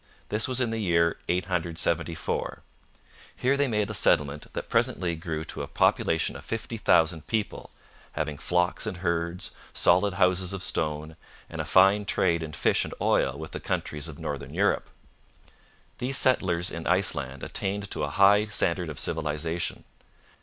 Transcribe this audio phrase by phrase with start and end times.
[0.29, 2.63] This was in the year 874.
[3.35, 7.69] Here they made a settlement that presently grew to a population of fifty thousand people,
[8.13, 11.17] having flocks and herds, solid houses of stone,
[11.51, 14.89] and a fine trade in fish and oil with the countries of Northern Europe.
[15.99, 19.83] These settlers in Iceland attained to a high standard of civilization.